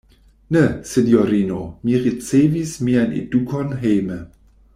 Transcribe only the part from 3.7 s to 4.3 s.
hejme.